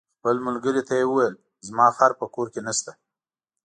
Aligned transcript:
خپل 0.17 0.35
ملګري 0.47 0.81
ته 0.87 0.93
یې 0.99 1.05
وویل: 1.07 1.35
زما 1.67 1.87
خر 1.97 2.11
په 2.19 2.25
کور 2.33 2.47
کې 2.53 2.61
نشته. 2.67 2.91